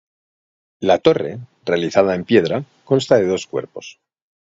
[0.79, 3.99] La torre, realizada en piedra, consta de dos cuerpos.